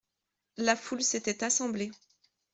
[0.57, 1.91] La foule s'était assemblée.